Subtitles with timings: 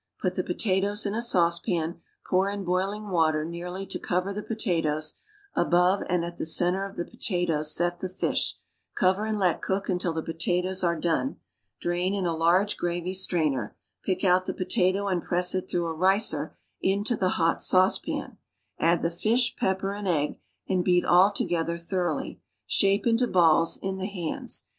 [0.19, 5.13] Put the potatoes in a saucepan, pour in boiling water nearly to cover llie potatoes;
[5.55, 8.55] above and at the center of the potatoes set the fish,
[8.95, 11.35] cover and let cook until the potatoes are done;
[11.79, 15.93] drain in a large gravy strainer; pick out the potato and press it through a
[15.93, 18.39] ricer into the hot saucepan,
[18.79, 23.97] add the fish, pepper and egg and beat all together thoroughly; shape into balls, in
[23.97, 24.65] the hands.